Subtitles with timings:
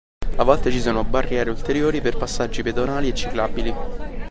[0.37, 3.75] A volte ci sono barriere ulteriori per passaggi pedonali e ciclabili.